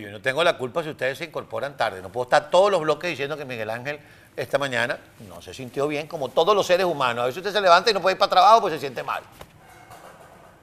Yo 0.00 0.10
no 0.10 0.20
tengo 0.20 0.42
la 0.44 0.56
culpa 0.56 0.82
si 0.82 0.90
ustedes 0.90 1.18
se 1.18 1.24
incorporan 1.24 1.76
tarde. 1.76 2.00
No 2.00 2.10
puedo 2.10 2.24
estar 2.24 2.50
todos 2.50 2.70
los 2.70 2.80
bloques 2.80 3.10
diciendo 3.10 3.36
que 3.36 3.44
Miguel 3.44 3.70
Ángel 3.70 4.00
esta 4.36 4.58
mañana 4.58 4.98
no 5.28 5.42
se 5.42 5.52
sintió 5.52 5.86
bien, 5.88 6.06
como 6.06 6.30
todos 6.30 6.54
los 6.54 6.66
seres 6.66 6.86
humanos. 6.86 7.24
A 7.24 7.26
veces 7.26 7.38
usted 7.38 7.52
se 7.52 7.60
levanta 7.60 7.90
y 7.90 7.94
no 7.94 8.00
puede 8.00 8.14
ir 8.14 8.18
para 8.18 8.30
trabajo 8.30 8.62
pues 8.62 8.74
se 8.74 8.80
siente 8.80 9.02
mal. 9.02 9.22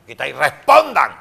Y 0.07 0.15
respondan. 0.15 1.11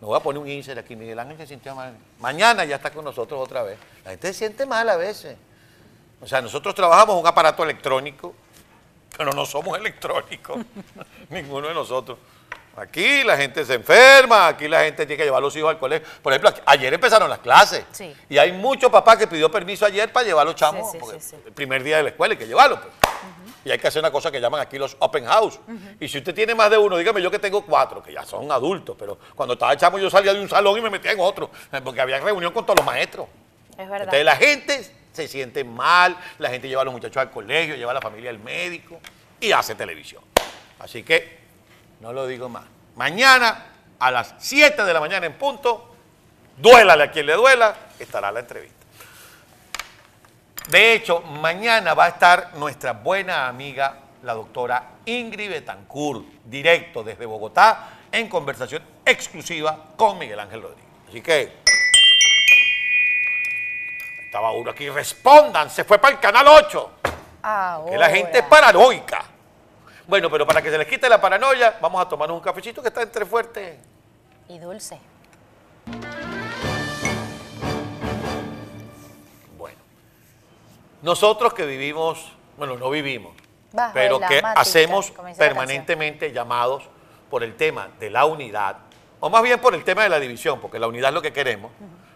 Me 0.00 0.06
voy 0.06 0.16
a 0.16 0.20
poner 0.20 0.40
un 0.40 0.48
insert 0.48 0.78
aquí. 0.78 0.94
Miguel 0.94 1.18
Ángel 1.18 1.36
se 1.36 1.46
sintió 1.46 1.74
mal. 1.74 1.96
Mañana 2.20 2.64
ya 2.64 2.76
está 2.76 2.90
con 2.90 3.04
nosotros 3.04 3.40
otra 3.40 3.62
vez. 3.62 3.78
La 4.04 4.12
gente 4.12 4.28
se 4.28 4.34
siente 4.34 4.66
mal 4.66 4.88
a 4.88 4.96
veces. 4.96 5.36
O 6.20 6.26
sea, 6.28 6.40
nosotros 6.40 6.74
trabajamos 6.74 7.20
un 7.20 7.26
aparato 7.26 7.64
electrónico, 7.64 8.34
pero 9.16 9.32
no 9.32 9.44
somos 9.46 9.76
electrónicos. 9.78 10.58
Ninguno 11.30 11.68
de 11.68 11.74
nosotros. 11.74 12.18
Aquí 12.76 13.22
la 13.22 13.36
gente 13.36 13.64
se 13.64 13.74
enferma, 13.74 14.48
aquí 14.48 14.66
la 14.68 14.80
gente 14.82 15.06
tiene 15.06 15.16
que 15.18 15.24
llevar 15.24 15.38
a 15.38 15.42
los 15.42 15.54
hijos 15.56 15.70
al 15.70 15.78
colegio. 15.78 16.06
Por 16.22 16.32
ejemplo, 16.32 16.50
aquí- 16.50 16.60
ayer 16.66 16.92
empezaron 16.92 17.30
las 17.30 17.38
clases. 17.38 17.84
Sí. 17.92 18.14
Y 18.28 18.36
hay 18.38 18.50
muchos 18.52 18.90
papás 18.90 19.16
que 19.16 19.26
pidió 19.28 19.50
permiso 19.50 19.86
ayer 19.86 20.12
para 20.12 20.26
llevar 20.26 20.42
a 20.42 20.50
los 20.50 20.56
chamos, 20.56 20.90
Sí, 20.90 20.98
sí, 21.20 21.36
el 21.46 21.52
primer 21.52 21.82
día 21.84 21.98
de 21.98 22.02
la 22.04 22.08
escuela 22.10 22.32
hay 22.32 22.38
que 22.38 22.46
llevarlos. 22.46 22.80
pues. 22.80 22.92
Y 23.64 23.70
hay 23.70 23.78
que 23.78 23.86
hacer 23.88 24.00
una 24.00 24.10
cosa 24.10 24.30
que 24.30 24.40
llaman 24.40 24.60
aquí 24.60 24.76
los 24.76 24.94
open 24.98 25.24
house. 25.24 25.58
Y 25.98 26.06
si 26.08 26.18
usted 26.18 26.34
tiene 26.34 26.54
más 26.54 26.68
de 26.70 26.76
uno, 26.76 26.96
dígame 26.98 27.22
yo 27.22 27.30
que 27.30 27.38
tengo 27.38 27.64
cuatro, 27.64 28.02
que 28.02 28.12
ya 28.12 28.24
son 28.26 28.50
adultos, 28.52 28.94
pero 28.98 29.18
cuando 29.34 29.54
estaba 29.54 29.74
chamo 29.76 29.98
yo 29.98 30.10
salía 30.10 30.34
de 30.34 30.40
un 30.40 30.48
salón 30.48 30.76
y 30.76 30.82
me 30.82 30.90
metía 30.90 31.12
en 31.12 31.20
otro, 31.20 31.50
eh, 31.72 31.80
porque 31.82 32.00
había 32.00 32.18
reunión 32.20 32.52
con 32.52 32.66
todos 32.66 32.76
los 32.78 32.84
maestros. 32.84 33.26
Es 33.70 33.78
verdad. 33.88 34.00
Entonces 34.14 34.24
la 34.24 34.36
gente 34.36 34.90
se 35.12 35.28
siente 35.28 35.64
mal, 35.64 36.14
la 36.38 36.50
gente 36.50 36.68
lleva 36.68 36.82
a 36.82 36.84
los 36.84 36.92
muchachos 36.92 37.16
al 37.16 37.30
colegio, 37.30 37.74
lleva 37.76 37.92
a 37.92 37.94
la 37.94 38.00
familia 38.02 38.28
al 38.30 38.38
médico 38.38 38.98
y 39.40 39.52
hace 39.52 39.74
televisión. 39.74 40.22
Así 40.80 41.02
que 41.02 41.43
no 42.04 42.12
lo 42.12 42.26
digo 42.26 42.50
más. 42.50 42.64
Mañana 42.96 43.64
a 43.98 44.10
las 44.10 44.34
7 44.36 44.84
de 44.84 44.92
la 44.92 45.00
mañana 45.00 45.24
en 45.24 45.38
punto, 45.38 45.96
duélale 46.58 47.04
a 47.04 47.10
quien 47.10 47.24
le 47.24 47.32
duela, 47.32 47.74
estará 47.98 48.30
la 48.30 48.40
entrevista. 48.40 48.84
De 50.68 50.92
hecho, 50.92 51.22
mañana 51.22 51.94
va 51.94 52.04
a 52.04 52.08
estar 52.08 52.56
nuestra 52.56 52.92
buena 52.92 53.48
amiga, 53.48 54.00
la 54.22 54.34
doctora 54.34 54.90
Ingrid 55.06 55.48
Betancourt, 55.48 56.26
directo 56.44 57.02
desde 57.02 57.24
Bogotá, 57.24 57.88
en 58.12 58.28
conversación 58.28 58.82
exclusiva 59.02 59.86
con 59.96 60.18
Miguel 60.18 60.40
Ángel 60.40 60.60
Rodríguez. 60.60 60.84
Así 61.08 61.22
que 61.22 61.56
estaba 64.26 64.52
uno 64.52 64.72
aquí, 64.72 64.90
respondan, 64.90 65.70
se 65.70 65.84
fue 65.84 65.98
para 65.98 66.16
el 66.16 66.20
canal 66.20 66.48
8. 66.48 66.90
Que 67.88 67.96
la 67.96 68.10
gente 68.10 68.40
es 68.40 68.44
paranoica. 68.44 69.24
Bueno, 70.06 70.30
pero 70.30 70.46
para 70.46 70.60
que 70.60 70.70
se 70.70 70.76
les 70.76 70.86
quite 70.86 71.08
la 71.08 71.20
paranoia, 71.20 71.78
vamos 71.80 72.00
a 72.00 72.08
tomarnos 72.08 72.36
un 72.36 72.42
cafecito 72.42 72.82
que 72.82 72.88
está 72.88 73.02
entre 73.02 73.24
fuerte. 73.24 73.78
Y 74.48 74.58
dulce. 74.58 74.98
Bueno, 79.56 79.78
nosotros 81.00 81.54
que 81.54 81.64
vivimos, 81.64 82.32
bueno, 82.58 82.76
no 82.76 82.90
vivimos, 82.90 83.32
Bajo 83.72 83.94
pero 83.94 84.20
que 84.20 84.42
hacemos 84.44 85.12
permanentemente 85.38 86.32
llamados 86.32 86.84
por 87.30 87.42
el 87.42 87.56
tema 87.56 87.88
de 87.98 88.10
la 88.10 88.26
unidad, 88.26 88.76
o 89.20 89.30
más 89.30 89.42
bien 89.42 89.58
por 89.58 89.74
el 89.74 89.84
tema 89.84 90.02
de 90.02 90.10
la 90.10 90.20
división, 90.20 90.60
porque 90.60 90.78
la 90.78 90.86
unidad 90.86 91.08
es 91.08 91.14
lo 91.14 91.22
que 91.22 91.32
queremos, 91.32 91.72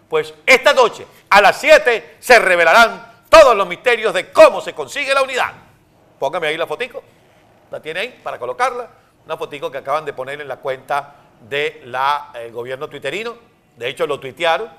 pues 0.07 0.33
esta 0.45 0.73
noche 0.73 1.07
a 1.29 1.41
las 1.41 1.59
7 1.59 2.17
se 2.19 2.39
revelarán 2.39 3.23
todos 3.29 3.55
los 3.55 3.67
misterios 3.67 4.13
de 4.13 4.31
cómo 4.31 4.61
se 4.61 4.73
consigue 4.73 5.13
la 5.13 5.23
unidad. 5.23 5.53
Póngame 6.19 6.47
ahí 6.47 6.57
la 6.57 6.67
fotico, 6.67 7.03
la 7.71 7.81
tiene 7.81 7.99
ahí 7.99 8.19
para 8.23 8.39
colocarla, 8.39 8.89
una 9.25 9.37
fotico 9.37 9.71
que 9.71 9.77
acaban 9.77 10.05
de 10.05 10.13
poner 10.13 10.41
en 10.41 10.47
la 10.47 10.57
cuenta 10.57 11.15
del 11.41 12.51
gobierno 12.51 12.87
twitterino, 12.87 13.35
de 13.77 13.87
hecho 13.87 14.05
lo 14.05 14.19
tuitearon, 14.19 14.69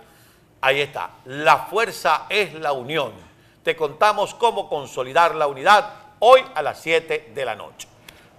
Ahí 0.62 0.80
está. 0.80 1.10
La 1.24 1.58
fuerza 1.58 2.26
es 2.28 2.52
la 2.54 2.72
unión. 2.72 3.12
Te 3.62 3.74
contamos 3.74 4.34
cómo 4.34 4.68
consolidar 4.68 5.34
la 5.34 5.46
unidad 5.46 5.90
hoy 6.18 6.44
a 6.54 6.60
las 6.60 6.80
7 6.80 7.32
de 7.34 7.44
la 7.44 7.54
noche. 7.54 7.88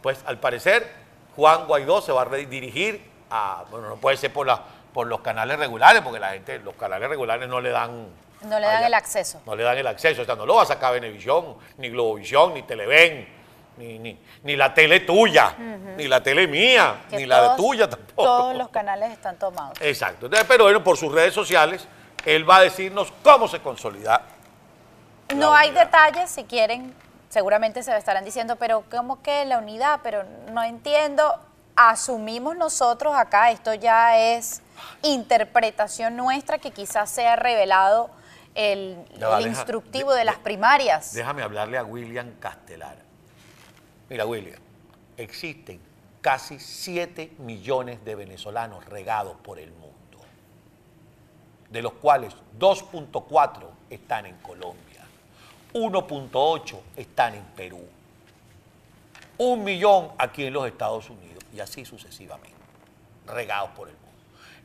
Pues 0.01 0.19
al 0.25 0.39
parecer 0.39 0.87
Juan 1.35 1.65
Guaidó 1.65 2.01
se 2.01 2.11
va 2.11 2.21
a 2.21 2.25
redirigir 2.25 3.09
a, 3.31 3.63
bueno, 3.71 3.89
no 3.89 3.95
puede 3.95 4.17
ser 4.17 4.31
por, 4.31 4.45
la, 4.45 4.61
por 4.93 5.07
los 5.07 5.21
canales 5.21 5.57
regulares, 5.57 6.01
porque 6.03 6.19
la 6.19 6.31
gente, 6.31 6.59
los 6.59 6.75
canales 6.75 7.09
regulares 7.09 7.47
no 7.47 7.59
le 7.59 7.69
dan... 7.69 8.07
No 8.41 8.59
le 8.59 8.65
dan 8.65 8.77
allá. 8.77 8.87
el 8.87 8.93
acceso. 8.93 9.41
No 9.45 9.55
le 9.55 9.63
dan 9.63 9.77
el 9.77 9.87
acceso, 9.87 10.23
o 10.23 10.25
sea, 10.25 10.35
no 10.35 10.45
lo 10.45 10.55
va 10.55 10.63
a 10.63 10.65
sacar 10.65 10.93
Venevisión, 10.93 11.57
ni 11.77 11.89
Globovisión, 11.89 12.53
ni 12.53 12.63
Televen, 12.63 13.27
ni, 13.77 13.97
ni, 13.99 14.19
ni 14.43 14.55
la 14.55 14.73
tele 14.73 14.99
tuya, 15.01 15.55
ni 15.97 16.07
la 16.07 16.21
tele 16.21 16.47
mía, 16.47 17.03
Que 17.09 17.17
ni 17.17 17.25
la 17.25 17.51
de 17.51 17.57
tuya 17.57 17.89
tampoco. 17.89 18.23
Todos 18.23 18.55
los 18.55 18.69
canales 18.69 19.11
están 19.11 19.37
tomados. 19.37 19.79
Exacto. 19.81 20.25
Entonces, 20.27 20.47
pero 20.47 20.65
bueno, 20.65 20.83
por 20.83 20.97
sus 20.97 21.11
redes 21.11 21.33
sociales, 21.33 21.87
él 22.25 22.47
va 22.49 22.57
a 22.57 22.61
decirnos 22.61 23.11
cómo 23.23 23.47
se 23.47 23.59
consolida. 23.59 24.21
No 25.35 25.53
hay 25.55 25.71
detalles, 25.71 26.29
si 26.29 26.43
quieren, 26.43 26.93
seguramente 27.29 27.81
se 27.83 27.95
estarán 27.97 28.25
diciendo, 28.25 28.57
pero 28.57 28.83
¿cómo 28.91 29.21
que 29.23 29.45
la 29.45 29.57
unidad? 29.59 30.01
Pero 30.03 30.23
no 30.51 30.61
entiendo. 30.63 31.33
Asumimos 31.73 32.57
nosotros 32.57 33.15
acá, 33.15 33.49
esto 33.49 33.73
ya 33.73 34.17
es 34.17 34.61
interpretación 35.03 36.17
nuestra 36.17 36.57
que 36.57 36.71
quizás 36.71 37.09
sea 37.09 37.37
revelado 37.37 38.09
el, 38.55 38.97
Ya 39.17 39.29
va, 39.29 39.37
el 39.37 39.45
deja- 39.45 39.55
instructivo 39.57 40.11
de- 40.11 40.19
de 40.19 40.25
las 40.25 40.35
primarias. 40.35 41.13
Déjame 41.13 41.41
hablarle 41.43 41.77
a 41.77 41.83
William 41.85 42.29
Castelar. 42.41 42.97
Mira, 44.11 44.25
William, 44.25 44.59
existen 45.15 45.79
casi 46.19 46.59
7 46.59 47.31
millones 47.37 48.03
de 48.03 48.15
venezolanos 48.15 48.83
regados 48.83 49.37
por 49.37 49.57
el 49.57 49.71
mundo, 49.71 50.19
de 51.69 51.81
los 51.81 51.93
cuales 51.93 52.33
2.4 52.59 53.69
están 53.89 54.25
en 54.25 54.35
Colombia, 54.39 55.05
1.8 55.73 56.79
están 56.97 57.35
en 57.35 57.43
Perú, 57.55 57.87
un 59.37 59.63
millón 59.63 60.09
aquí 60.17 60.43
en 60.43 60.51
los 60.51 60.67
Estados 60.67 61.09
Unidos 61.09 61.45
y 61.55 61.61
así 61.61 61.85
sucesivamente, 61.85 62.57
regados 63.27 63.69
por 63.69 63.87
el 63.87 63.93
mundo. 63.93 64.09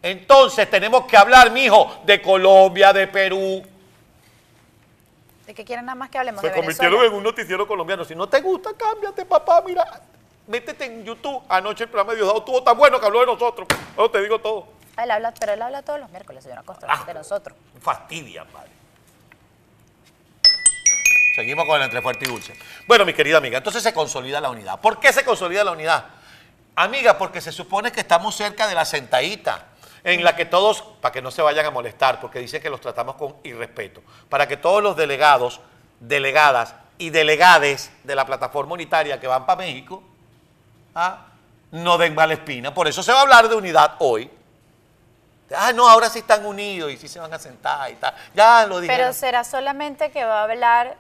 Entonces 0.02 0.68
tenemos 0.68 1.06
que 1.06 1.16
hablar, 1.16 1.52
mijo, 1.52 2.02
de 2.04 2.20
Colombia, 2.20 2.92
de 2.92 3.06
Perú, 3.06 3.62
¿De 5.46 5.54
qué 5.54 5.64
quieren 5.64 5.84
nada 5.86 5.94
más 5.94 6.10
que 6.10 6.18
hablemos 6.18 6.40
se 6.40 6.48
de 6.48 6.54
convirtieron 6.54 6.94
Venezuela? 6.98 7.12
en 7.12 7.18
un 7.18 7.22
noticiero 7.22 7.66
colombiano. 7.68 8.04
Si 8.04 8.14
no 8.14 8.28
te 8.28 8.40
gusta, 8.40 8.70
cámbiate, 8.76 9.24
papá. 9.24 9.62
Mira, 9.64 9.84
métete 10.48 10.84
en 10.86 11.04
YouTube. 11.04 11.42
Anoche 11.48 11.84
el 11.84 11.90
programa 11.90 12.12
de 12.12 12.16
Diosdado 12.16 12.40
estuvo 12.40 12.62
tan 12.64 12.76
bueno 12.76 12.98
que 12.98 13.06
habló 13.06 13.20
de 13.20 13.26
nosotros. 13.26 13.68
No 13.96 14.10
te 14.10 14.20
digo 14.22 14.40
todo. 14.40 14.66
Él 15.00 15.10
habla, 15.10 15.32
pero 15.38 15.52
él 15.52 15.62
habla 15.62 15.82
todos 15.82 16.00
los 16.00 16.10
miércoles, 16.10 16.42
señora 16.42 16.62
Costa, 16.62 16.86
Ah. 16.90 17.04
de 17.06 17.14
nosotros. 17.14 17.56
Fastidia, 17.80 18.44
padre. 18.46 18.70
Seguimos 21.36 21.66
con 21.66 21.76
el 21.76 21.82
entre 21.82 22.00
fuerte 22.00 22.24
y 22.24 22.28
dulce. 22.28 22.54
Bueno, 22.88 23.04
mi 23.04 23.12
querida 23.12 23.36
amiga, 23.36 23.58
entonces 23.58 23.82
se 23.82 23.92
consolida 23.92 24.40
la 24.40 24.48
unidad. 24.50 24.80
¿Por 24.80 24.98
qué 24.98 25.12
se 25.12 25.22
consolida 25.24 25.62
la 25.64 25.72
unidad? 25.72 26.06
Amiga, 26.76 27.18
porque 27.18 27.40
se 27.42 27.52
supone 27.52 27.92
que 27.92 28.00
estamos 28.00 28.34
cerca 28.34 28.66
de 28.66 28.74
la 28.74 28.84
sentadita, 28.86 29.66
en 30.06 30.22
la 30.22 30.36
que 30.36 30.44
todos, 30.44 30.82
para 31.00 31.10
que 31.12 31.20
no 31.20 31.32
se 31.32 31.42
vayan 31.42 31.66
a 31.66 31.70
molestar, 31.72 32.20
porque 32.20 32.38
dicen 32.38 32.62
que 32.62 32.70
los 32.70 32.80
tratamos 32.80 33.16
con 33.16 33.34
irrespeto, 33.42 34.00
para 34.28 34.46
que 34.46 34.56
todos 34.56 34.80
los 34.80 34.96
delegados, 34.96 35.60
delegadas 35.98 36.74
y 36.96 37.10
delegades 37.10 37.90
de 38.04 38.14
la 38.14 38.24
plataforma 38.24 38.74
unitaria 38.74 39.18
que 39.18 39.26
van 39.26 39.44
para 39.44 39.58
México, 39.58 40.04
ah, 40.94 41.26
no 41.72 41.98
den 41.98 42.14
mala 42.14 42.34
espina. 42.34 42.72
Por 42.72 42.86
eso 42.86 43.02
se 43.02 43.10
va 43.10 43.18
a 43.18 43.22
hablar 43.22 43.48
de 43.48 43.56
unidad 43.56 43.96
hoy. 43.98 44.30
Ah, 45.54 45.72
no, 45.72 45.88
ahora 45.88 46.08
sí 46.08 46.20
están 46.20 46.46
unidos 46.46 46.92
y 46.92 46.96
sí 46.96 47.08
se 47.08 47.18
van 47.18 47.34
a 47.34 47.38
sentar 47.40 47.90
y 47.90 47.94
tal. 47.94 48.14
Ya 48.32 48.64
lo 48.66 48.78
dijeron. 48.80 49.00
Pero 49.06 49.12
¿será 49.12 49.42
solamente 49.42 50.12
que 50.12 50.24
va 50.24 50.40
a 50.40 50.44
hablar 50.44 50.96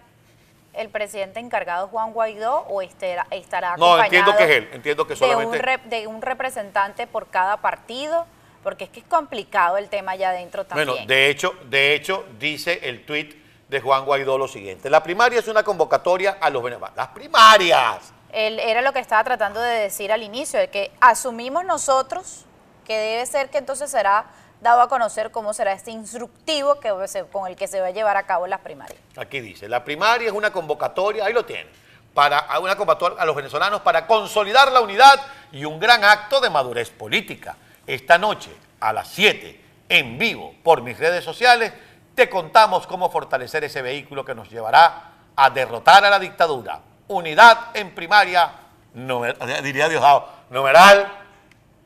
el 0.72 0.88
presidente 0.88 1.38
encargado 1.38 1.86
Juan 1.88 2.12
Guaidó 2.12 2.58
o 2.68 2.82
estará, 2.82 3.26
estará 3.30 3.76
No, 3.76 3.94
acompañado 3.94 4.04
entiendo 4.32 4.36
que 4.36 4.44
es 4.44 4.50
él, 4.50 4.68
entiendo 4.72 5.06
que 5.06 5.14
de 5.14 5.24
un, 5.24 5.30
solamente- 5.30 5.62
rep- 5.62 5.82
de 5.84 6.06
un 6.08 6.22
representante 6.22 7.06
por 7.06 7.28
cada 7.28 7.56
partido? 7.58 8.26
Porque 8.66 8.82
es 8.82 8.90
que 8.90 8.98
es 8.98 9.06
complicado 9.06 9.76
el 9.76 9.88
tema 9.88 10.10
allá 10.10 10.30
adentro 10.30 10.64
también. 10.66 10.88
Bueno, 10.88 11.06
de 11.06 11.30
hecho, 11.30 11.54
de 11.70 11.94
hecho, 11.94 12.24
dice 12.36 12.80
el 12.82 13.06
tuit 13.06 13.36
de 13.68 13.80
Juan 13.80 14.04
Guaidó 14.04 14.36
lo 14.38 14.48
siguiente. 14.48 14.90
La 14.90 15.04
primaria 15.04 15.38
es 15.38 15.46
una 15.46 15.62
convocatoria 15.62 16.38
a 16.40 16.50
los 16.50 16.64
venezolanos. 16.64 16.96
Las 16.96 17.06
primarias. 17.10 18.12
Él 18.32 18.58
era 18.58 18.82
lo 18.82 18.92
que 18.92 18.98
estaba 18.98 19.22
tratando 19.22 19.60
de 19.60 19.72
decir 19.82 20.10
al 20.10 20.24
inicio, 20.24 20.58
de 20.58 20.68
que 20.68 20.90
asumimos 21.00 21.64
nosotros 21.64 22.44
que 22.84 22.98
debe 22.98 23.24
ser 23.26 23.50
que 23.50 23.58
entonces 23.58 23.88
será 23.88 24.24
dado 24.60 24.80
a 24.80 24.88
conocer 24.88 25.30
cómo 25.30 25.54
será 25.54 25.70
este 25.72 25.92
instructivo 25.92 26.80
que 26.80 26.90
se- 27.06 27.24
con 27.26 27.46
el 27.46 27.54
que 27.54 27.68
se 27.68 27.80
va 27.80 27.86
a 27.86 27.90
llevar 27.92 28.16
a 28.16 28.24
cabo 28.26 28.48
las 28.48 28.62
primarias. 28.62 28.98
Aquí 29.16 29.38
dice, 29.38 29.68
la 29.68 29.84
primaria 29.84 30.26
es 30.26 30.34
una 30.34 30.50
convocatoria, 30.50 31.24
ahí 31.24 31.32
lo 31.32 31.44
tiene, 31.44 31.70
para 32.12 32.58
una 32.58 32.74
convocatoria 32.74 33.22
a 33.22 33.24
los 33.26 33.36
venezolanos 33.36 33.82
para 33.82 34.08
consolidar 34.08 34.72
la 34.72 34.80
unidad 34.80 35.20
y 35.52 35.64
un 35.64 35.78
gran 35.78 36.02
acto 36.02 36.40
de 36.40 36.50
madurez 36.50 36.90
política. 36.90 37.56
Esta 37.86 38.18
noche, 38.18 38.50
a 38.80 38.92
las 38.92 39.08
7, 39.08 39.60
en 39.88 40.18
vivo, 40.18 40.54
por 40.62 40.82
mis 40.82 40.98
redes 40.98 41.24
sociales, 41.24 41.72
te 42.14 42.28
contamos 42.28 42.86
cómo 42.86 43.10
fortalecer 43.10 43.62
ese 43.64 43.82
vehículo 43.82 44.24
que 44.24 44.34
nos 44.34 44.50
llevará 44.50 45.10
a 45.36 45.50
derrotar 45.50 46.04
a 46.04 46.10
la 46.10 46.18
dictadura. 46.18 46.80
Unidad 47.08 47.70
en 47.74 47.94
primaria, 47.94 48.50
numer- 48.94 49.36
diría 49.62 49.88
Diosdado, 49.88 50.28
numeral, 50.50 51.06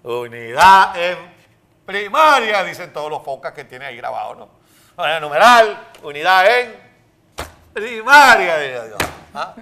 unidad 0.02 0.96
en 0.96 1.40
Primaria, 1.84 2.62
dicen 2.62 2.92
todos 2.92 3.10
los 3.10 3.20
focas 3.24 3.52
que 3.52 3.64
tiene 3.64 3.84
ahí 3.86 3.96
grabado, 3.96 4.34
¿no? 4.96 5.20
Numeral, 5.20 5.88
unidad 6.04 6.46
en 6.60 6.76
primaria. 7.72 8.58
diría 8.58 8.86
yo. 8.88 8.96
¿Ah? 9.34 9.54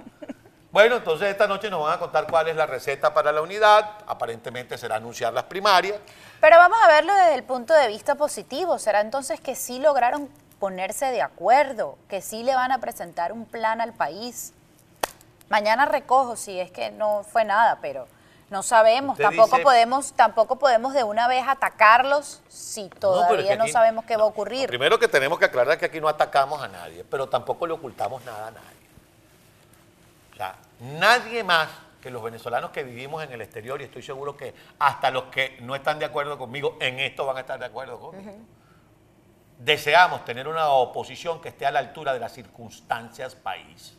Bueno, 0.71 0.97
entonces 0.97 1.29
esta 1.29 1.47
noche 1.47 1.69
nos 1.69 1.81
van 1.83 1.93
a 1.93 1.99
contar 1.99 2.27
cuál 2.29 2.47
es 2.47 2.55
la 2.55 2.67
receta 2.67 3.11
para 3.13 3.31
la 3.31 3.41
unidad. 3.41 3.89
Aparentemente 4.05 4.77
será 4.77 4.97
anunciar 4.97 5.33
las 5.33 5.45
primarias. 5.45 5.97
Pero 6.39 6.57
vamos 6.57 6.77
a 6.83 6.87
verlo 6.87 7.13
desde 7.13 7.33
el 7.35 7.43
punto 7.43 7.73
de 7.73 7.87
vista 7.87 8.15
positivo. 8.15 8.77
¿Será 8.77 9.01
entonces 9.01 9.41
que 9.41 9.55
sí 9.55 9.79
lograron 9.79 10.29
ponerse 10.59 11.05
de 11.07 11.21
acuerdo, 11.23 11.97
que 12.07 12.21
sí 12.21 12.43
le 12.43 12.53
van 12.53 12.71
a 12.71 12.77
presentar 12.79 13.31
un 13.31 13.45
plan 13.45 13.81
al 13.81 13.93
país? 13.93 14.53
Mañana 15.49 15.85
recojo 15.87 16.35
si 16.35 16.59
es 16.59 16.69
que 16.69 16.91
no 16.91 17.23
fue 17.23 17.45
nada, 17.45 17.79
pero 17.81 18.07
no 18.51 18.61
sabemos. 18.61 19.13
Usted 19.13 19.23
tampoco 19.23 19.55
dice- 19.55 19.63
podemos, 19.63 20.13
tampoco 20.13 20.57
podemos 20.59 20.93
de 20.93 21.03
una 21.03 21.27
vez 21.27 21.45
atacarlos 21.47 22.43
si 22.47 22.81
es 22.83 22.89
todavía 22.99 23.55
no, 23.55 23.67
sabemos 23.67 24.05
qué 24.05 24.17
va 24.17 24.23
a 24.23 24.27
ocurrir. 24.27 24.67
Primero 24.67 24.99
que 24.99 25.07
tenemos 25.07 25.39
que 25.39 25.45
aclarar 25.45 25.79
que 25.79 25.85
aquí 25.85 25.99
no 25.99 26.07
atacamos 26.07 26.61
a 26.61 26.67
nadie, 26.67 27.03
pero 27.09 27.27
tampoco 27.27 27.65
le 27.65 27.73
ocultamos 27.73 28.23
nada 28.23 28.49
a 28.49 28.51
nadie. 28.51 28.88
Sea, 30.39 30.55
nadie 30.79 31.43
más 31.43 31.67
que 32.01 32.09
los 32.09 32.23
venezolanos 32.23 32.71
que 32.71 32.81
vivimos 32.83 33.21
en 33.21 33.33
el 33.33 33.41
exterior, 33.41 33.81
y 33.81 33.83
estoy 33.83 34.01
seguro 34.01 34.37
que 34.37 34.55
hasta 34.79 35.11
los 35.11 35.23
que 35.23 35.57
no 35.59 35.75
están 35.75 35.99
de 35.99 36.05
acuerdo 36.05 36.37
conmigo 36.37 36.77
en 36.79 36.97
esto 37.01 37.25
van 37.25 37.35
a 37.35 37.39
estar 37.41 37.59
de 37.59 37.65
acuerdo 37.65 37.99
conmigo. 37.99 38.31
Deseamos 39.57 40.23
tener 40.23 40.47
una 40.47 40.69
oposición 40.69 41.41
que 41.41 41.49
esté 41.49 41.65
a 41.65 41.71
la 41.71 41.79
altura 41.79 42.13
de 42.13 42.21
las 42.21 42.31
circunstancias 42.31 43.35
país. 43.35 43.97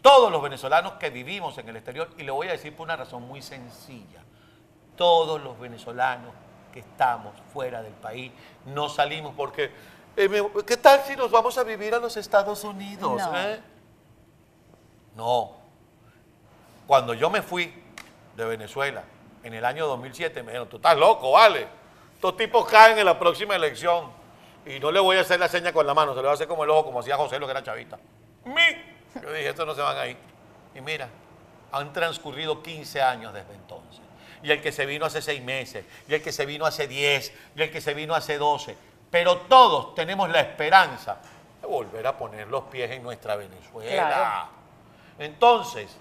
Todos 0.00 0.30
los 0.30 0.40
venezolanos 0.40 0.92
que 0.92 1.10
vivimos 1.10 1.58
en 1.58 1.68
el 1.68 1.74
exterior, 1.74 2.08
y 2.16 2.22
lo 2.22 2.36
voy 2.36 2.46
a 2.46 2.52
decir 2.52 2.76
por 2.76 2.84
una 2.84 2.94
razón 2.94 3.26
muy 3.26 3.42
sencilla, 3.42 4.22
todos 4.94 5.42
los 5.42 5.58
venezolanos 5.58 6.32
que 6.72 6.78
estamos 6.78 7.34
fuera 7.52 7.82
del 7.82 7.94
país 7.94 8.30
no 8.66 8.88
salimos 8.88 9.34
porque, 9.34 9.72
eh, 10.16 10.42
¿qué 10.64 10.76
tal 10.76 11.00
si 11.00 11.16
nos 11.16 11.32
vamos 11.32 11.58
a 11.58 11.64
vivir 11.64 11.96
a 11.96 11.98
los 11.98 12.16
Estados 12.16 12.62
Unidos? 12.62 13.20
No. 13.20 13.40
eh? 13.40 13.60
No. 15.16 15.56
Cuando 16.86 17.14
yo 17.14 17.30
me 17.30 17.42
fui 17.42 17.74
de 18.36 18.44
Venezuela 18.44 19.02
en 19.42 19.54
el 19.54 19.64
año 19.64 19.86
2007, 19.86 20.42
me 20.42 20.52
dijeron, 20.52 20.68
tú 20.68 20.76
estás 20.76 20.96
loco, 20.96 21.32
vale. 21.32 21.66
Estos 22.14 22.36
tipos 22.36 22.66
caen 22.66 22.98
en 22.98 23.06
la 23.06 23.18
próxima 23.18 23.56
elección. 23.56 24.10
Y 24.66 24.80
no 24.80 24.90
le 24.90 25.00
voy 25.00 25.16
a 25.16 25.20
hacer 25.20 25.38
la 25.38 25.48
seña 25.48 25.72
con 25.72 25.86
la 25.86 25.94
mano, 25.94 26.12
se 26.12 26.16
le 26.16 26.22
voy 26.22 26.30
a 26.30 26.34
hacer 26.34 26.48
como 26.48 26.64
el 26.64 26.70
ojo, 26.70 26.86
como 26.86 27.00
hacía 27.00 27.16
José, 27.16 27.38
lo 27.38 27.46
que 27.46 27.52
era 27.52 27.62
chavista. 27.62 27.98
¡Mi! 28.44 28.62
Yo 29.22 29.32
dije, 29.32 29.48
estos 29.48 29.66
no 29.66 29.74
se 29.74 29.80
van 29.80 29.96
a 29.96 30.06
ir. 30.06 30.16
Y 30.74 30.80
mira, 30.80 31.08
han 31.72 31.92
transcurrido 31.92 32.62
15 32.62 33.00
años 33.00 33.32
desde 33.32 33.54
entonces. 33.54 34.00
Y 34.42 34.50
el 34.50 34.60
que 34.60 34.72
se 34.72 34.84
vino 34.84 35.06
hace 35.06 35.22
6 35.22 35.42
meses, 35.42 35.84
y 36.08 36.14
el 36.14 36.22
que 36.22 36.32
se 36.32 36.44
vino 36.46 36.66
hace 36.66 36.86
10, 36.86 37.32
y 37.54 37.62
el 37.62 37.70
que 37.70 37.80
se 37.80 37.94
vino 37.94 38.14
hace 38.14 38.38
12. 38.38 38.76
Pero 39.10 39.38
todos 39.42 39.94
tenemos 39.94 40.28
la 40.30 40.40
esperanza 40.40 41.18
de 41.60 41.66
volver 41.66 42.06
a 42.06 42.18
poner 42.18 42.48
los 42.48 42.64
pies 42.64 42.90
en 42.90 43.02
nuestra 43.02 43.36
Venezuela. 43.36 44.08
Claro. 44.08 44.48
Entonces, 45.18 45.96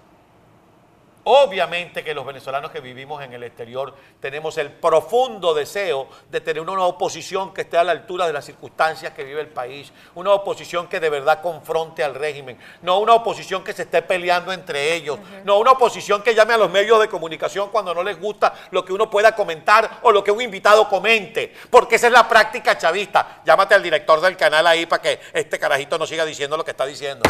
obviamente 1.27 2.03
que 2.03 2.13
los 2.13 2.25
venezolanos 2.25 2.69
que 2.69 2.79
vivimos 2.79 3.23
en 3.23 3.33
el 3.33 3.43
exterior 3.43 3.95
tenemos 4.19 4.57
el 4.59 4.71
profundo 4.71 5.55
deseo 5.55 6.07
de 6.29 6.39
tener 6.39 6.61
una 6.61 6.83
oposición 6.83 7.51
que 7.51 7.61
esté 7.61 7.77
a 7.77 7.83
la 7.83 7.93
altura 7.93 8.27
de 8.27 8.33
las 8.33 8.45
circunstancias 8.45 9.11
que 9.13 9.23
vive 9.23 9.41
el 9.41 9.47
país, 9.47 9.91
una 10.13 10.31
oposición 10.31 10.87
que 10.87 10.99
de 10.99 11.09
verdad 11.09 11.41
confronte 11.41 12.03
al 12.03 12.13
régimen, 12.13 12.59
no 12.83 12.99
una 12.99 13.15
oposición 13.15 13.63
que 13.63 13.73
se 13.73 13.83
esté 13.83 14.03
peleando 14.03 14.53
entre 14.53 14.93
ellos, 14.93 15.17
no 15.43 15.57
una 15.57 15.71
oposición 15.71 16.21
que 16.21 16.35
llame 16.35 16.53
a 16.53 16.57
los 16.57 16.69
medios 16.69 16.99
de 16.99 17.09
comunicación 17.09 17.69
cuando 17.69 17.95
no 17.95 18.03
les 18.03 18.19
gusta 18.19 18.53
lo 18.69 18.85
que 18.85 18.93
uno 18.93 19.09
pueda 19.09 19.35
comentar 19.35 19.99
o 20.03 20.11
lo 20.11 20.23
que 20.23 20.31
un 20.31 20.41
invitado 20.41 20.87
comente, 20.87 21.55
porque 21.71 21.95
esa 21.95 22.07
es 22.07 22.13
la 22.13 22.29
práctica 22.29 22.77
chavista. 22.77 23.41
Llámate 23.43 23.73
al 23.73 23.81
director 23.81 24.21
del 24.21 24.37
canal 24.37 24.67
ahí 24.67 24.85
para 24.85 25.01
que 25.01 25.19
este 25.33 25.57
carajito 25.57 25.97
no 25.97 26.05
siga 26.05 26.23
diciendo 26.23 26.55
lo 26.55 26.63
que 26.63 26.71
está 26.71 26.85
diciendo. 26.85 27.23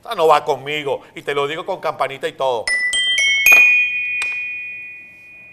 Esta 0.00 0.14
no 0.14 0.26
va 0.26 0.42
conmigo 0.44 1.02
y 1.14 1.20
te 1.20 1.34
lo 1.34 1.46
digo 1.46 1.66
con 1.66 1.78
campanita 1.78 2.26
y 2.26 2.32
todo. 2.32 2.64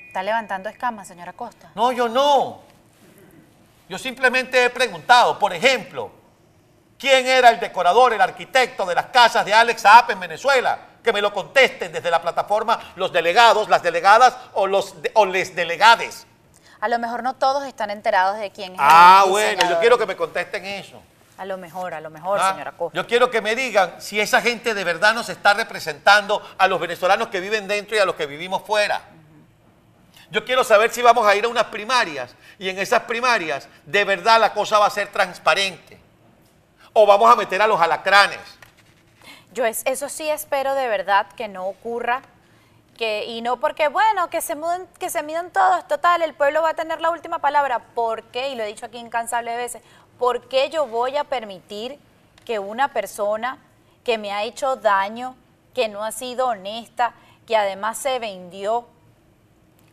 Está 0.08 0.24
levantando 0.24 0.70
escamas, 0.70 1.08
señora 1.08 1.34
Costa. 1.34 1.72
No, 1.76 1.92
yo 1.92 2.08
no. 2.08 2.62
Yo 3.90 3.98
simplemente 3.98 4.64
he 4.64 4.70
preguntado, 4.70 5.38
por 5.38 5.54
ejemplo, 5.54 6.12
¿quién 6.98 7.28
era 7.28 7.50
el 7.50 7.60
decorador, 7.60 8.14
el 8.14 8.22
arquitecto 8.22 8.86
de 8.86 8.96
las 8.96 9.08
casas 9.08 9.46
de 9.46 9.54
Alex 9.54 9.82
Saab 9.82 10.12
en 10.12 10.20
Venezuela? 10.22 10.80
Que 11.04 11.12
me 11.14 11.22
lo 11.22 11.34
contesten 11.34 11.92
desde 11.92 12.10
la 12.10 12.22
plataforma 12.22 12.80
los 12.96 13.12
delegados, 13.12 13.68
las 13.70 13.84
delegadas 13.84 14.36
o 14.54 14.66
los 14.66 15.02
de- 15.02 15.12
o 15.14 15.26
les 15.26 15.56
delegades. 15.56 16.26
A 16.80 16.88
lo 16.88 17.00
mejor 17.00 17.22
no 17.24 17.34
todos 17.36 17.66
están 17.66 17.92
enterados 17.92 18.38
de 18.40 18.52
quién 18.52 18.74
es 18.74 18.80
Ah, 18.82 19.24
el 19.26 19.32
bueno, 19.32 19.70
yo 19.70 19.80
quiero 19.80 19.98
que 19.98 20.06
me 20.06 20.16
contesten 20.16 20.66
eso. 20.66 21.02
A 21.38 21.46
lo 21.46 21.58
mejor, 21.58 21.94
a 21.94 22.02
lo 22.02 22.10
mejor, 22.10 22.40
Ah, 22.42 22.52
señora 22.52 22.72
Costa. 22.72 22.96
Yo 22.96 23.06
quiero 23.06 23.30
que 23.30 23.42
me 23.42 23.56
digan 23.56 24.02
si 24.02 24.20
esa 24.20 24.42
gente 24.42 24.74
de 24.74 24.84
verdad 24.84 25.14
nos 25.14 25.30
está 25.30 25.54
representando 25.54 26.42
a 26.58 26.68
los 26.68 26.80
venezolanos 26.80 27.28
que 27.28 27.40
viven 27.40 27.68
dentro 27.68 27.96
y 27.96 28.00
a 28.00 28.06
los 28.06 28.16
que 28.16 28.26
vivimos 28.26 28.64
fuera. 28.64 29.02
Yo 30.30 30.44
quiero 30.44 30.64
saber 30.64 30.92
si 30.92 31.02
vamos 31.02 31.26
a 31.26 31.36
ir 31.36 31.46
a 31.46 31.48
unas 31.48 31.66
primarias 31.66 32.36
y 32.60 32.70
en 32.70 32.80
esas 32.80 33.04
primarias 33.04 33.70
de 33.86 34.04
verdad 34.04 34.40
la 34.40 34.54
cosa 34.54 34.80
va 34.80 34.88
a 34.88 34.90
ser 34.90 35.08
transparente. 35.10 36.00
O 36.94 37.06
vamos 37.06 37.32
a 37.32 37.36
meter 37.36 37.62
a 37.62 37.68
los 37.68 37.80
alacranes. 37.80 38.40
Yo 39.54 39.66
es, 39.66 39.84
eso 39.86 40.10
sí 40.10 40.28
espero 40.30 40.74
de 40.74 40.88
verdad 40.88 41.28
que 41.36 41.48
no 41.48 41.68
ocurra. 41.68 42.22
Que, 42.98 43.26
y 43.26 43.44
no 43.44 43.58
porque, 43.58 43.90
bueno, 43.90 44.28
que 44.32 44.42
se, 44.42 44.56
muden, 44.56 44.88
que 45.00 45.12
se 45.12 45.22
midan 45.22 45.52
todos, 45.52 45.88
total, 45.88 46.24
el 46.24 46.34
pueblo 46.34 46.64
va 46.64 46.72
a 46.72 46.74
tener 46.74 47.00
la 47.00 47.12
última 47.12 47.38
palabra. 47.38 47.78
¿Por 47.94 48.24
qué? 48.24 48.50
Y 48.50 48.56
lo 48.56 48.64
he 48.64 48.66
dicho 48.66 48.88
aquí 48.88 48.98
incansables 48.98 49.56
veces. 49.56 49.84
¿Por 50.20 50.48
qué 50.48 50.70
yo 50.70 50.88
voy 50.88 51.18
a 51.18 51.24
permitir 51.24 52.00
que 52.46 52.60
una 52.60 52.94
persona 52.94 53.60
que 54.04 54.18
me 54.18 54.32
ha 54.32 54.44
hecho 54.44 54.76
daño, 54.76 55.36
que 55.74 55.88
no 55.88 56.04
ha 56.04 56.12
sido 56.12 56.48
honesta, 56.48 57.14
que 57.46 57.56
además 57.56 57.98
se 57.98 58.20
vendió 58.20 58.86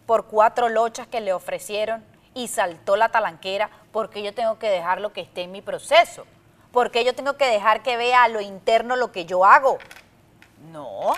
por 0.06 0.26
cuatro 0.26 0.68
lochas 0.68 1.06
que 1.06 1.20
le 1.20 1.32
ofrecieron 1.32 2.04
y 2.34 2.48
saltó 2.48 2.96
la 2.96 3.10
talanquera, 3.10 3.70
porque 3.92 4.22
yo 4.22 4.34
tengo 4.34 4.58
que 4.58 4.68
dejar 4.68 5.00
lo 5.00 5.12
que 5.12 5.20
esté 5.20 5.42
en 5.42 5.52
mi 5.52 5.62
proceso? 5.62 6.26
porque 6.74 7.04
yo 7.04 7.14
tengo 7.14 7.36
que 7.36 7.46
dejar 7.46 7.82
que 7.82 7.96
vea 7.96 8.24
a 8.24 8.28
lo 8.28 8.40
interno 8.40 8.96
lo 8.96 9.12
que 9.12 9.24
yo 9.24 9.44
hago? 9.44 9.78
No, 10.72 11.14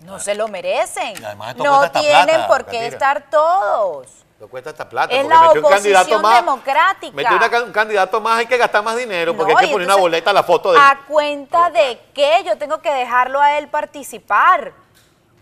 no 0.00 0.18
se 0.18 0.34
lo 0.34 0.48
merecen. 0.48 1.14
No 1.58 1.90
tienen 1.90 2.24
plata, 2.24 2.48
por 2.48 2.64
qué 2.64 2.86
estar 2.86 3.28
todos. 3.30 4.24
Lo 4.38 4.48
cuesta 4.48 4.68
esta 4.70 4.86
plata. 4.88 5.14
Es 5.14 5.22
porque 5.22 5.34
la 5.34 5.40
metió 5.46 5.62
un 5.62 5.68
candidato 5.70 6.04
oposición 6.04 6.22
más. 6.22 6.40
democrática. 6.44 7.16
Metió 7.16 7.36
una 7.36 7.64
un 7.64 7.72
candidato 7.72 8.20
más, 8.20 8.38
hay 8.38 8.46
que 8.46 8.58
gastar 8.58 8.82
más 8.82 8.96
dinero 8.96 9.34
porque 9.34 9.52
No, 9.52 9.58
hay 9.58 9.66
que 9.66 9.72
poner 9.72 9.86
una 9.86 9.96
boleta 9.96 10.30
a 10.30 10.34
la 10.34 10.42
foto 10.42 10.72
de. 10.72 10.78
¿A 10.78 11.00
cuenta 11.08 11.70
de 11.70 11.98
qué 12.14 12.42
yo 12.44 12.58
tengo 12.58 12.82
que 12.82 12.92
dejarlo 12.92 13.40
a 13.40 13.56
él 13.56 13.68
participar? 13.68 14.72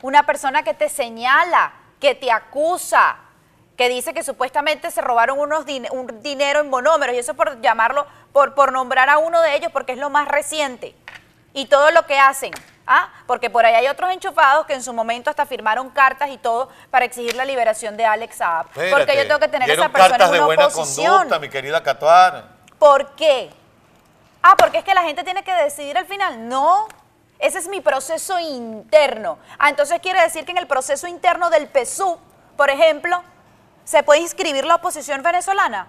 Una 0.02 0.24
persona 0.24 0.62
que 0.62 0.74
te 0.74 0.88
señala, 0.88 1.72
que 1.98 2.14
te 2.14 2.30
acusa, 2.30 3.16
que 3.76 3.88
dice 3.88 4.14
que 4.14 4.22
supuestamente 4.22 4.90
se 4.92 5.00
robaron 5.00 5.40
unos 5.40 5.66
din- 5.66 5.88
un 5.90 6.22
dinero 6.22 6.60
en 6.60 6.70
monómeros, 6.70 7.16
y 7.16 7.18
eso 7.18 7.34
por 7.34 7.60
llamarlo, 7.60 8.06
por, 8.32 8.54
por 8.54 8.70
nombrar 8.70 9.08
a 9.10 9.18
uno 9.18 9.40
de 9.40 9.56
ellos, 9.56 9.72
porque 9.72 9.92
es 9.92 9.98
lo 9.98 10.10
más 10.10 10.28
reciente. 10.28 10.94
Y 11.52 11.66
todo 11.66 11.90
lo 11.90 12.06
que 12.06 12.18
hacen. 12.18 12.52
¿Ah? 12.86 13.08
Porque 13.26 13.48
por 13.48 13.64
ahí 13.64 13.74
hay 13.74 13.88
otros 13.88 14.10
enchufados 14.10 14.66
que 14.66 14.74
en 14.74 14.82
su 14.82 14.92
momento 14.92 15.30
hasta 15.30 15.46
firmaron 15.46 15.88
cartas 15.90 16.28
y 16.30 16.36
todo 16.38 16.68
para 16.90 17.04
exigir 17.06 17.34
la 17.34 17.44
liberación 17.46 17.96
de 17.96 18.04
Alex 18.04 18.36
Saab. 18.36 18.66
Porque 18.66 18.88
Espérate, 18.90 19.16
yo 19.16 19.26
tengo 19.26 19.40
que 19.40 19.48
tener 19.48 19.70
a 19.70 19.72
esa 19.72 19.88
persona 19.88 20.08
cartas 20.10 20.28
en 20.28 20.34
de 20.34 20.40
buena 20.40 20.66
oposición. 20.66 21.12
conducta, 21.14 21.38
mi 21.38 21.48
querida 21.48 21.82
Catuar. 21.82 22.44
¿Por 22.78 23.14
qué? 23.14 23.50
Ah, 24.42 24.54
porque 24.58 24.78
es 24.78 24.84
que 24.84 24.92
la 24.94 25.02
gente 25.02 25.24
tiene 25.24 25.42
que 25.42 25.54
decidir 25.54 25.96
al 25.96 26.04
final. 26.04 26.46
No, 26.46 26.86
ese 27.38 27.58
es 27.58 27.68
mi 27.68 27.80
proceso 27.80 28.38
interno. 28.38 29.38
Ah, 29.58 29.70
entonces 29.70 29.98
quiere 30.00 30.20
decir 30.20 30.44
que 30.44 30.50
en 30.52 30.58
el 30.58 30.66
proceso 30.66 31.06
interno 31.06 31.48
del 31.48 31.66
PSU, 31.68 32.18
por 32.56 32.68
ejemplo, 32.68 33.22
se 33.84 34.02
puede 34.02 34.20
inscribir 34.20 34.66
la 34.66 34.74
oposición 34.74 35.22
venezolana. 35.22 35.86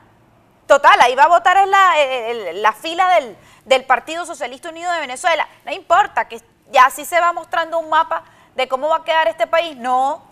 Total, 0.67 0.99
ahí 1.01 1.13
va 1.15 1.23
a 1.23 1.27
votar 1.27 1.57
es 1.57 1.67
la, 1.67 1.99
el- 1.99 2.61
la 2.61 2.71
fila 2.71 3.09
del, 3.15 3.37
del 3.65 3.83
Partido 3.83 4.25
Socialista 4.25 4.69
Unido 4.69 4.91
de 4.93 5.01
Venezuela. 5.01 5.47
No 5.65 5.73
importa, 5.73 6.27
que 6.29 6.41
ya 6.71 6.85
así 6.85 7.05
se 7.05 7.19
va 7.19 7.31
mostrando 7.33 7.79
un 7.79 7.89
mapa 7.89 8.23
de 8.55 8.67
cómo 8.67 8.87
va 8.89 8.97
a 8.97 9.03
quedar 9.03 9.27
este 9.27 9.47
país. 9.47 9.75
No, 9.77 10.23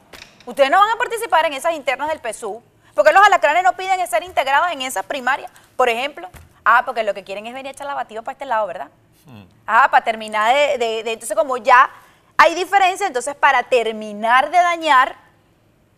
ustedes 0.45 0.69
no 0.69 0.79
van 0.79 0.89
a 0.91 0.95
participar 0.97 1.45
en 1.45 1.53
esas 1.53 1.73
internas 1.73 2.09
del 2.09 2.19
PSU. 2.19 2.61
porque 2.95 3.11
los 3.11 3.25
alacranes 3.25 3.63
no 3.63 3.73
piden 3.73 4.05
ser 4.07 4.23
integrados 4.23 4.71
en 4.71 4.81
esas 4.83 5.05
primarias, 5.05 5.51
por 5.75 5.89
ejemplo? 5.89 6.29
Ah, 6.63 6.83
porque 6.85 7.03
lo 7.03 7.13
que 7.13 7.23
quieren 7.23 7.47
es 7.47 7.53
venir 7.53 7.67
a 7.69 7.71
echar 7.71 7.87
la 7.87 7.95
bativa 7.95 8.21
para 8.21 8.33
este 8.33 8.45
lado, 8.45 8.67
¿verdad? 8.67 8.89
Ah, 9.65 9.87
para 9.89 10.03
terminar 10.03 10.53
de, 10.53 10.77
de- 10.77 11.03
de- 11.03 11.13
Entonces, 11.13 11.35
como 11.35 11.57
ya 11.57 11.89
hay 12.37 12.53
diferencia, 12.55 13.07
entonces 13.07 13.35
para 13.35 13.63
terminar 13.63 14.49
de 14.51 14.57
dañar 14.57 15.15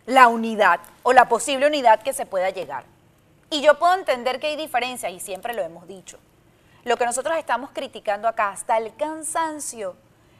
la 0.06 0.28
unidad 0.28 0.80
o 1.02 1.12
la 1.12 1.28
posible 1.28 1.66
unidad 1.66 2.00
que 2.02 2.12
se 2.12 2.24
pueda 2.26 2.50
llegar. 2.50 2.84
Y 3.50 3.60
yo 3.62 3.78
puedo 3.78 3.94
entender 3.94 4.38
que 4.40 4.46
hay 4.48 4.56
diferencias 4.56 5.12
y 5.12 5.20
siempre 5.20 5.54
lo 5.54 5.62
hemos 5.62 5.86
dicho. 5.86 6.18
Lo 6.84 6.96
que 6.96 7.04
nosotros 7.04 7.36
estamos 7.36 7.70
criticando 7.72 8.26
acá 8.28 8.50
hasta 8.50 8.76
el 8.78 8.94
cansancio 8.96 9.96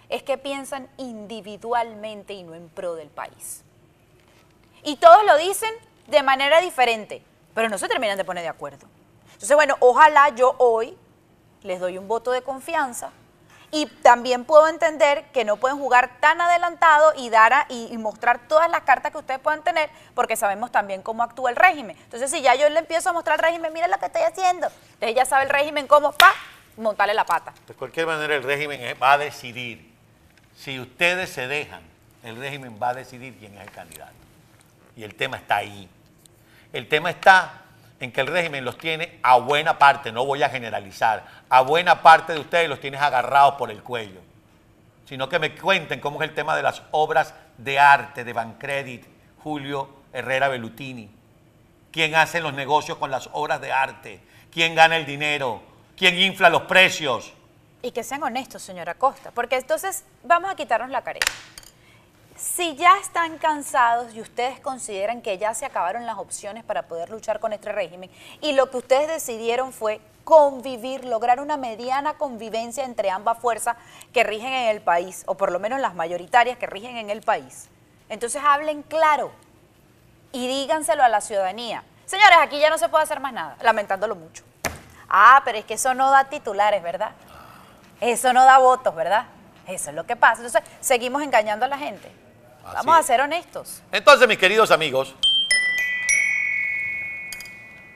es 0.09 0.23
que 0.23 0.39
piensan 0.39 0.89
individualmente 0.97 2.33
y 2.35 2.43
no 2.43 2.55
en 2.55 2.69
pro 2.69 2.95
del 2.95 3.09
país. 3.09 3.63
Y 4.83 4.97
todos 4.97 5.25
lo 5.25 5.37
dicen 5.37 5.73
de 6.07 6.23
manera 6.23 6.61
diferente, 6.61 7.23
pero 7.55 7.69
no 7.69 7.79
se 7.79 7.89
terminan 7.89 8.17
de 8.17 8.25
poner 8.25 8.43
de 8.43 8.49
acuerdo. 8.49 8.87
Entonces, 9.33 9.57
bueno, 9.57 9.77
ojalá 9.81 10.29
yo 10.31 10.55
hoy 10.59 10.97
les 11.63 11.81
doy 11.81 11.99
un 11.99 12.07
voto 12.07 12.31
de 12.31 12.43
confianza 12.43 13.11
y 13.73 13.87
también 13.87 14.45
puedo 14.45 14.69
entender 14.69 15.25
que 15.33 15.45
no 15.45 15.57
pueden 15.57 15.79
jugar 15.79 16.21
tan 16.21 16.41
adelantado 16.41 17.13
y 17.17 17.31
dar 17.31 17.67
y, 17.69 17.97
mostrar 17.99 18.47
todas 18.47 18.71
las 18.71 18.83
cartas 18.83 19.11
que 19.11 19.19
ustedes 19.19 19.41
puedan 19.41 19.65
tener, 19.65 19.91
porque 20.15 20.37
sabemos 20.37 20.71
también 20.71 21.03
cómo 21.03 21.23
actúa 21.23 21.51
el 21.51 21.57
régimen. 21.57 21.97
Entonces, 22.05 22.31
si 22.31 22.41
ya 22.43 22.55
yo 22.55 22.69
le 22.69 22.79
empiezo 22.79 23.11
a 23.11 23.13
mostrar 23.13 23.41
al 23.41 23.45
régimen, 23.45 23.73
mira 23.73 23.89
lo 23.89 23.99
que 23.99 24.07
estoy 24.07 24.23
haciendo, 24.23 24.69
entonces 24.95 25.17
ya 25.17 25.25
sabe 25.25 25.45
el 25.45 25.51
régimen 25.51 25.89
cómo, 25.89 26.13
pa, 26.13 26.33
montarle 26.77 27.15
la 27.15 27.27
pata. 27.27 27.53
De 27.67 27.75
cualquier 27.75 28.07
manera, 28.07 28.37
el 28.37 28.45
régimen 28.45 28.97
va 29.03 29.15
a 29.15 29.19
decidir. 29.19 29.96
Si 30.57 30.81
ustedes 30.81 31.31
se 31.31 31.47
dejan, 31.47 31.83
el 32.25 32.37
régimen 32.37 32.79
va 32.83 32.91
a 32.91 32.95
decidir 32.95 33.37
quién 33.39 33.55
es 33.55 33.61
el 33.61 33.71
candidato. 33.71 34.13
Y 34.97 35.05
el 35.05 35.15
tema 35.15 35.37
está 35.37 35.57
ahí. 35.57 35.89
El 36.73 36.89
tema 36.89 37.11
está 37.11 37.63
en 38.01 38.13
que 38.13 38.21
el 38.21 38.27
régimen 38.27 38.65
los 38.65 38.77
tiene 38.77 39.19
a 39.23 39.37
buena 39.37 39.79
parte, 39.79 40.13
no 40.13 40.25
voy 40.25 40.43
a 40.43 40.49
generalizar, 40.49 41.25
a 41.49 41.61
buena 41.63 42.03
parte 42.03 42.33
de 42.33 42.41
ustedes 42.41 42.69
los 42.69 42.81
tienes 42.81 43.01
agarrados 43.01 43.55
por 43.55 43.71
el 43.71 43.83
cuello. 43.83 44.21
Sino 45.07 45.29
que 45.29 45.39
me 45.39 45.55
cuenten 45.55 46.01
cómo 46.01 46.23
es 46.23 46.29
el 46.29 46.35
tema 46.35 46.57
de 46.57 46.63
las 46.63 46.83
obras 46.91 47.35
de 47.59 47.79
arte 47.79 48.25
de 48.25 48.33
Bancredit, 48.33 49.07
Julio 49.43 49.89
Herrera 50.13 50.49
Bellutini. 50.49 51.09
¿Quién 51.93 52.15
hace 52.15 52.41
los 52.41 52.53
negocios 52.53 52.99
con 52.99 53.11
las 53.11 53.29
obras 53.33 53.61
de 53.61 53.73
arte? 53.73 54.21
¿Quién 54.51 54.75
gana 54.75 54.97
el 54.97 55.07
dinero? 55.07 55.63
¿Quién 55.97 56.19
infla 56.19 56.51
los 56.51 56.63
precios? 56.63 57.33
Y 57.83 57.93
que 57.93 58.03
sean 58.03 58.23
honestos, 58.23 58.63
señora 58.63 58.95
Costa, 58.95 59.31
porque 59.31 59.57
entonces 59.57 60.05
vamos 60.25 60.51
a 60.51 60.57
quitarnos 60.57 60.91
la 60.91 61.03
careta. 61.03 61.31
Si 62.37 62.77
ya 62.77 62.99
están 62.99 63.39
cansados 63.39 64.15
y 64.15 64.21
ustedes 64.21 64.61
consideran 64.61 65.23
que 65.23 65.39
ya 65.39 65.55
se 65.55 65.65
acabaron 65.65 66.05
las 66.05 66.19
opciones 66.19 66.65
para 66.65 66.83
poder 66.83 67.09
luchar 67.09 67.41
con 67.41 67.55
este 67.55 67.73
régimen 67.73 68.11
y 68.43 68.53
lo 68.53 68.71
que 68.71 68.77
ustedes 68.77 69.09
decidieron 69.09 69.73
fue 69.73 70.01
convivir, 70.25 71.05
lograr 71.05 71.41
una 71.41 71.57
mediana 71.57 72.15
convivencia 72.15 72.85
entre 72.85 73.11
ambas 73.11 73.39
fuerzas 73.39 73.77
que 74.13 74.25
rigen 74.25 74.53
en 74.53 74.69
el 74.69 74.83
país, 74.83 75.23
o 75.27 75.37
por 75.37 75.53
lo 75.53 75.61
menos 75.61 75.81
las 75.81 75.95
mayoritarias 75.95 76.59
que 76.59 76.67
rigen 76.67 76.97
en 76.97 77.11
el 77.11 77.23
país, 77.23 77.69
entonces 78.09 78.43
hablen 78.45 78.83
claro 78.83 79.31
y 80.33 80.47
díganselo 80.47 81.05
a 81.05 81.09
la 81.09 81.21
ciudadanía. 81.21 81.85
Señores, 82.05 82.37
aquí 82.41 82.59
ya 82.59 82.71
no 82.71 82.77
se 82.77 82.89
puede 82.89 83.05
hacer 83.05 83.21
más 83.21 83.33
nada, 83.33 83.57
lamentándolo 83.63 84.15
mucho. 84.15 84.45
Ah, 85.09 85.41
pero 85.45 85.59
es 85.59 85.65
que 85.65 85.75
eso 85.75 85.95
no 85.95 86.11
da 86.11 86.25
titulares, 86.25 86.83
¿verdad? 86.83 87.13
Eso 88.01 88.33
no 88.33 88.45
da 88.45 88.59
votos, 88.59 88.95
¿verdad? 88.95 89.27
Eso 89.67 89.91
es 89.91 89.97
lo 89.97 90.07
que 90.07 90.17
pasa. 90.17 90.43
Entonces, 90.43 90.63
seguimos 90.81 91.23
engañando 91.23 91.65
a 91.65 91.69
la 91.69 91.79
gente. 91.79 92.11
Vamos 92.63 92.97
a 92.97 93.03
ser 93.03 93.21
honestos. 93.21 93.83
Entonces, 93.93 94.27
mis 94.27 94.39
queridos 94.39 94.71
amigos, 94.71 95.15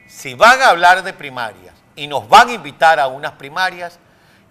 si 0.07 0.35
van 0.35 0.61
a 0.63 0.69
hablar 0.69 1.03
de 1.03 1.13
primarias 1.13 1.75
y 1.97 2.07
nos 2.07 2.29
van 2.29 2.49
a 2.49 2.53
invitar 2.53 3.01
a 3.01 3.09
unas 3.09 3.33
primarias, 3.33 3.99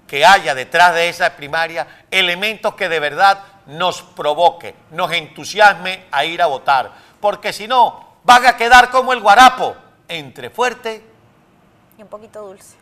que 0.09 0.25
haya 0.25 0.55
detrás 0.55 0.95
de 0.95 1.07
esa 1.07 1.29
primaria 1.35 1.87
elementos 2.09 2.73
que 2.73 2.89
de 2.89 2.99
verdad 2.99 3.43
nos 3.67 4.01
provoque, 4.01 4.73
nos 4.89 5.11
entusiasme 5.11 6.05
a 6.11 6.25
ir 6.25 6.41
a 6.41 6.47
votar. 6.47 6.91
Porque 7.21 7.53
si 7.53 7.67
no, 7.67 8.15
van 8.23 8.47
a 8.47 8.57
quedar 8.57 8.89
como 8.89 9.13
el 9.13 9.21
guarapo, 9.21 9.75
entre 10.07 10.49
fuerte 10.49 11.03
y 11.97 12.01
un 12.01 12.07
poquito 12.07 12.41
dulce. 12.41 12.78